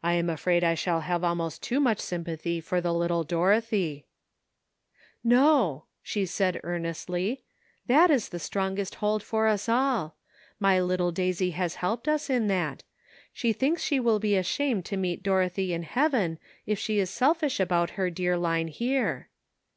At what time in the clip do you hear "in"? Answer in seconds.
12.30-12.46, 15.74-15.82